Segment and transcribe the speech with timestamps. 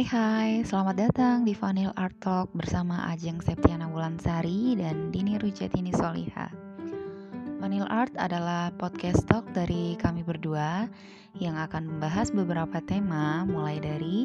[0.00, 5.92] Hai hai, selamat datang di Vanil Art Talk bersama Ajeng Septiana Wulansari dan Dini Rujatini
[5.92, 6.48] Soliha.
[7.60, 10.88] Vanil Art adalah podcast talk dari kami berdua
[11.36, 14.24] yang akan membahas beberapa tema mulai dari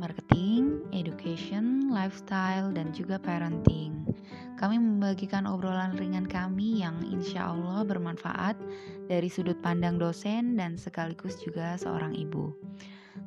[0.00, 4.08] marketing, education, lifestyle, dan juga parenting.
[4.56, 8.56] Kami membagikan obrolan ringan kami yang insya Allah bermanfaat
[9.04, 12.56] dari sudut pandang dosen dan sekaligus juga seorang ibu.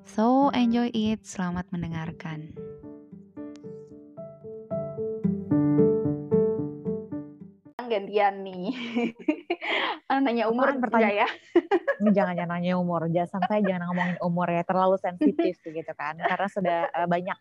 [0.04, 1.24] So, enjoy it.
[1.26, 2.54] Selamat mendengarkan.
[7.94, 8.74] gantian nih.
[10.24, 11.30] nanya umur pertanyaan ya.
[12.16, 13.06] jangan jangan nanya umur.
[13.10, 16.18] Jangan sampai jangan ngomongin umur ya, terlalu sensitif gitu kan.
[16.18, 17.38] Karena sudah uh, banyak.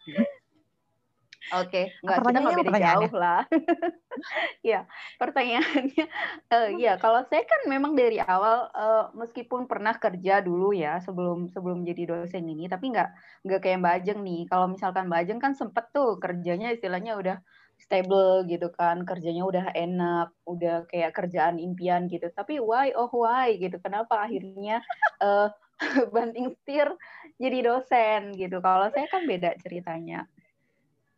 [1.53, 2.01] Oke, okay.
[2.01, 3.45] nggak kita nggak beda jauh lah.
[4.73, 4.89] ya,
[5.21, 6.07] pertanyaannya,
[6.49, 11.53] uh, ya kalau saya kan memang dari awal uh, meskipun pernah kerja dulu ya sebelum
[11.53, 13.09] sebelum jadi dosen ini, tapi nggak
[13.45, 14.43] nggak kayak Mbak Ajeng nih.
[14.49, 17.37] Kalau misalkan Mbak Ajeng kan sempet tuh kerjanya istilahnya udah
[17.77, 22.33] stable gitu kan, kerjanya udah enak, udah kayak kerjaan impian gitu.
[22.33, 23.77] Tapi why oh why gitu?
[23.77, 24.81] Kenapa akhirnya
[25.21, 25.53] uh,
[26.17, 26.89] banting setir
[27.37, 28.65] jadi dosen gitu?
[28.65, 30.25] Kalau saya kan beda ceritanya.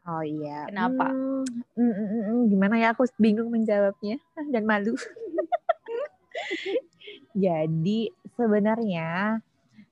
[0.04, 0.68] Oh iya.
[0.68, 1.08] Kenapa?
[1.08, 1.44] Hmm,
[1.80, 2.92] mm, mm, mm, gimana ya?
[2.92, 4.20] Aku bingung menjawabnya
[4.52, 4.92] dan malu.
[7.34, 9.40] Jadi sebenarnya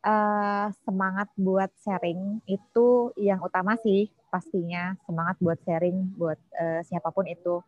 [0.04, 7.10] uh, semangat buat sharing itu yang utama sih pastinya semangat buat sharing buat uh, siapa
[7.10, 7.60] pun itu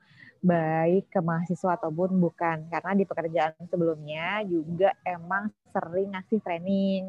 [0.45, 7.03] baik ke mahasiswa ataupun bukan karena di pekerjaan sebelumnya juga emang sering ngasih training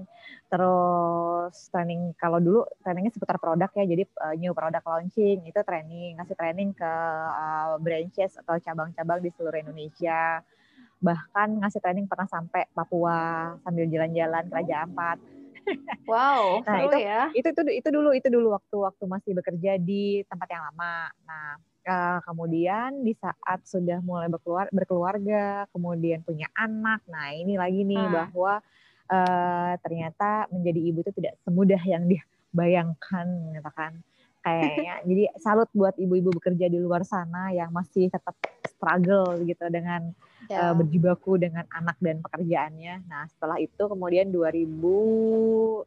[0.50, 6.18] terus training kalau dulu trainingnya seputar produk ya jadi uh, new product launching itu training
[6.18, 6.94] ngasih training ke
[7.30, 10.42] uh, branches atau cabang-cabang di seluruh Indonesia
[10.98, 15.18] bahkan ngasih training pernah sampai Papua sambil jalan-jalan ke Raja Ampat
[16.12, 17.22] Wow, nah, itu, ya.
[17.34, 21.10] Itu itu itu dulu itu dulu waktu waktu masih bekerja di tempat yang lama.
[21.26, 27.06] Nah, uh, kemudian di saat sudah mulai berkeluar berkeluarga, kemudian punya anak.
[27.08, 28.14] Nah, ini lagi nih hmm.
[28.14, 28.60] bahwa
[29.10, 33.28] uh, ternyata menjadi ibu itu tidak semudah yang dia bayangkan,
[33.62, 34.02] katakan
[34.42, 34.94] kayaknya.
[35.10, 38.38] Jadi salut buat ibu-ibu bekerja di luar sana yang masih tetap
[38.70, 40.14] struggle gitu dengan
[40.50, 40.72] ya.
[40.72, 43.06] uh, berjibaku dengan anak dan pekerjaannya.
[43.10, 45.86] Nah, setelah itu kemudian 2016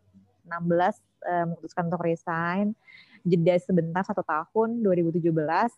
[0.49, 2.75] uh, memutuskan untuk resign.
[3.27, 5.69] Jeda sebentar satu tahun 2017 uh,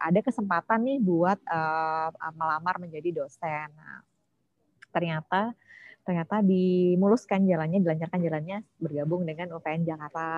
[0.00, 3.68] ada kesempatan nih buat uh, melamar menjadi dosen.
[3.72, 4.04] Nah,
[4.90, 5.54] ternyata
[6.00, 10.28] ternyata dimuluskan jalannya, dilancarkan jalannya bergabung dengan UPN Jakarta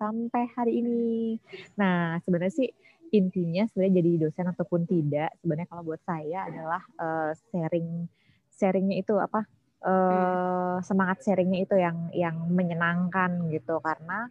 [0.00, 1.36] sampai hari ini.
[1.76, 2.68] Nah, sebenarnya sih
[3.10, 8.06] intinya sebenarnya jadi dosen ataupun tidak sebenarnya kalau buat saya adalah uh, sharing
[8.54, 9.44] sharingnya itu apa
[9.82, 14.30] uh, semangat sharingnya itu yang yang menyenangkan gitu karena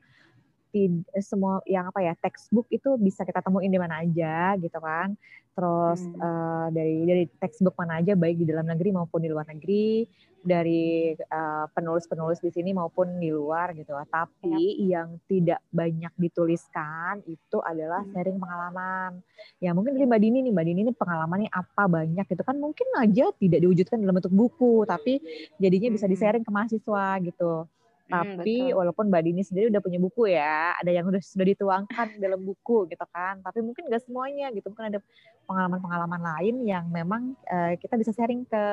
[1.20, 5.18] semua yang apa ya textbook itu bisa kita temuin di mana aja gitu kan
[5.58, 6.22] terus hmm.
[6.22, 10.08] uh, dari dari textbook mana aja baik di dalam negeri maupun di luar negeri
[10.40, 13.92] dari uh, penulis-penulis di sini maupun di luar gitu.
[13.92, 15.00] Tapi ya.
[15.00, 18.12] yang tidak banyak dituliskan itu adalah hmm.
[18.16, 19.20] sharing pengalaman.
[19.60, 22.88] Ya mungkin dari Mbak Dini nih, Mbak Dini ini pengalamannya apa banyak gitu kan mungkin
[22.96, 25.20] aja tidak diwujudkan dalam bentuk buku, tapi
[25.60, 26.14] jadinya bisa hmm.
[26.16, 27.68] di-sharing ke mahasiswa gitu.
[28.10, 32.18] Hmm, tapi walaupun Mbak Dini sendiri udah punya buku ya, ada yang udah sudah dituangkan
[32.18, 33.38] dalam buku gitu kan.
[33.46, 35.00] Tapi mungkin nggak semuanya gitu, mungkin ada
[35.46, 38.66] pengalaman-pengalaman lain yang memang uh, kita bisa sharing ke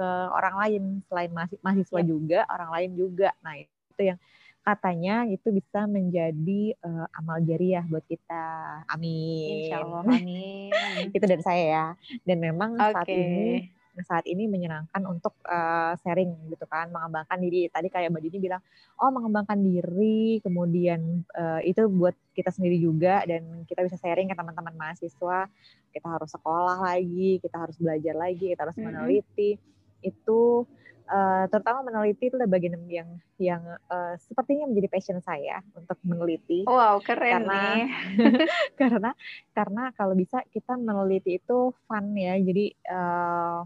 [0.00, 0.82] ke orang lain
[1.12, 2.06] selain mahasiswa ya.
[2.08, 3.28] juga, orang lain juga.
[3.44, 4.18] Nah itu yang
[4.64, 8.44] katanya itu bisa menjadi uh, amal jariah buat kita.
[8.88, 9.68] Amin.
[9.68, 10.02] Insya Allah.
[10.16, 10.72] Amin.
[11.12, 11.86] itu dari saya ya.
[12.24, 12.92] Dan memang okay.
[12.96, 13.72] saat ini
[14.04, 17.70] saat ini menyenangkan untuk uh, sharing gitu kan, mengembangkan diri.
[17.70, 18.62] Tadi kayak Mbak Dini bilang,
[18.98, 24.34] oh mengembangkan diri, kemudian uh, itu buat kita sendiri juga dan kita bisa sharing ke
[24.36, 25.50] teman-teman mahasiswa.
[25.90, 29.58] Kita harus sekolah lagi, kita harus belajar lagi, kita harus meneliti.
[29.98, 30.68] Itu
[31.08, 36.68] uh, terutama meneliti itu adalah bagian yang yang uh, sepertinya menjadi passion saya untuk meneliti.
[36.68, 37.84] Wow, keren karena, nih.
[38.80, 39.10] karena
[39.56, 42.36] karena kalau bisa kita meneliti itu fun ya.
[42.38, 43.64] Jadi uh,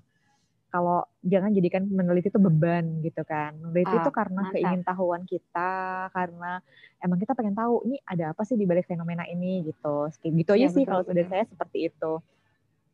[0.72, 3.52] kalau jangan jadikan meneliti itu beban gitu kan.
[3.60, 4.54] Meneliti oh, itu karena mantap.
[4.56, 5.72] keingintahuan kita,
[6.16, 6.64] karena
[7.04, 10.08] emang kita pengen tahu ini ada apa sih di balik fenomena ini gitu.
[10.24, 12.12] Gitu aja ya, sih kalau dari saya seperti itu.